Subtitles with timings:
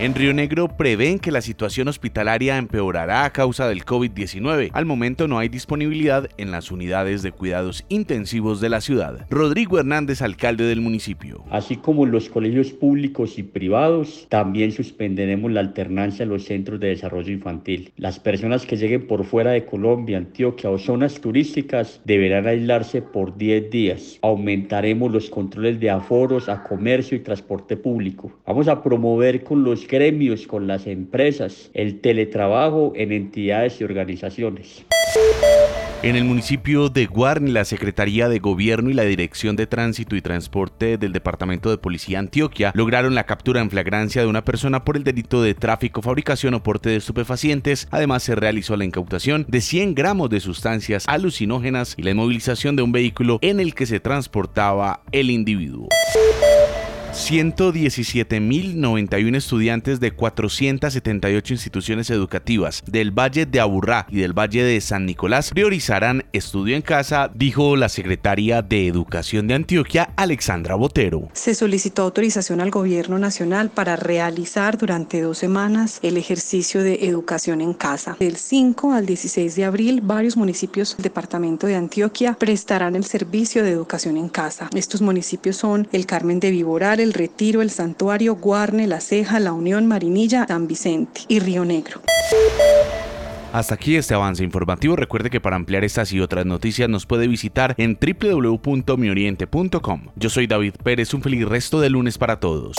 [0.00, 4.70] En Río Negro prevén que la situación hospitalaria empeorará a causa del COVID-19.
[4.72, 9.26] Al momento no hay disponibilidad en las unidades de cuidados intensivos de la ciudad.
[9.28, 11.42] Rodrigo Hernández, alcalde del municipio.
[11.50, 16.90] Así como los colegios públicos y privados, también suspenderemos la alternancia en los centros de
[16.90, 17.92] desarrollo infantil.
[17.96, 23.36] Las personas que lleguen por fuera de Colombia, Antioquia o zonas turísticas deberán aislarse por
[23.36, 24.20] 10 días.
[24.22, 28.30] Aumentaremos los controles de aforos a comercio y transporte público.
[28.46, 34.84] Vamos a promover con los gremios, con las empresas, el teletrabajo en entidades y organizaciones.
[36.00, 40.22] En el municipio de Guarni, la Secretaría de Gobierno y la Dirección de Tránsito y
[40.22, 44.96] Transporte del Departamento de Policía Antioquia lograron la captura en flagrancia de una persona por
[44.96, 47.88] el delito de tráfico, fabricación o porte de estupefacientes.
[47.90, 52.82] Además, se realizó la incautación de 100 gramos de sustancias alucinógenas y la inmovilización de
[52.82, 55.88] un vehículo en el que se transportaba el individuo.
[57.18, 65.04] 117.091 estudiantes de 478 instituciones educativas del Valle de Aburrá y del Valle de San
[65.04, 71.28] Nicolás priorizarán estudio en casa, dijo la secretaria de Educación de Antioquia, Alexandra Botero.
[71.32, 77.60] Se solicitó autorización al Gobierno Nacional para realizar durante dos semanas el ejercicio de educación
[77.60, 78.16] en casa.
[78.18, 83.64] Del 5 al 16 de abril, varios municipios del departamento de Antioquia prestarán el servicio
[83.64, 84.70] de educación en casa.
[84.74, 89.52] Estos municipios son el Carmen de Viboral, el Retiro, el Santuario, Guarne, La Ceja, La
[89.52, 92.02] Unión, Marinilla, San Vicente y Río Negro.
[93.52, 94.94] Hasta aquí este avance informativo.
[94.94, 100.02] Recuerde que para ampliar estas y otras noticias nos puede visitar en www.mioriente.com.
[100.16, 102.76] Yo soy David Pérez, un feliz resto de lunes para todos.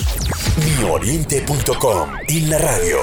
[0.80, 2.98] Mioriente.com y la radio.